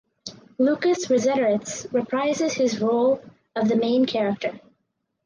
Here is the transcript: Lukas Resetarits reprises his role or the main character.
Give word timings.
Lukas 0.57 1.05
Resetarits 1.09 1.85
reprises 1.93 2.53
his 2.53 2.81
role 2.81 3.21
or 3.55 3.63
the 3.65 3.75
main 3.75 4.07
character. 4.07 4.59